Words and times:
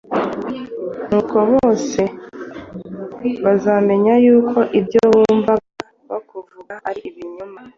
Nuko 1.07 1.37
bose 1.51 2.01
bazamenya 3.43 4.13
yuko 4.25 4.57
ibyo 4.79 5.01
bumvaga 5.13 5.69
bakuvuga 6.09 6.73
ari 6.89 7.01
ibinyoma: 7.09 7.59